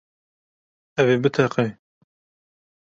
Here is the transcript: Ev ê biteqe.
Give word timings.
Ev 0.99 1.07
ê 1.13 1.17
biteqe. 1.23 1.65